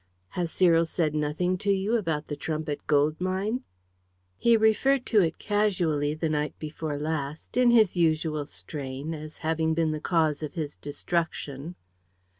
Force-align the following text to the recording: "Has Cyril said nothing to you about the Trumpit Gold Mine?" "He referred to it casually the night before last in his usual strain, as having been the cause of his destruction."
"Has 0.29 0.51
Cyril 0.51 0.87
said 0.87 1.13
nothing 1.13 1.59
to 1.59 1.69
you 1.71 1.95
about 1.95 2.27
the 2.27 2.35
Trumpit 2.35 2.87
Gold 2.87 3.21
Mine?" 3.21 3.61
"He 4.35 4.57
referred 4.57 5.05
to 5.05 5.21
it 5.21 5.37
casually 5.37 6.15
the 6.15 6.27
night 6.27 6.57
before 6.57 6.97
last 6.97 7.55
in 7.55 7.69
his 7.69 7.95
usual 7.95 8.47
strain, 8.47 9.13
as 9.13 9.37
having 9.45 9.75
been 9.75 9.91
the 9.91 10.01
cause 10.01 10.41
of 10.41 10.55
his 10.55 10.75
destruction." 10.75 11.75